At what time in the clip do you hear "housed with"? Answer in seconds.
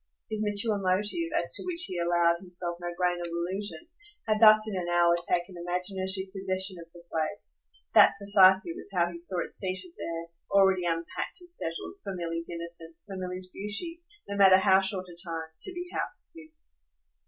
15.93-16.49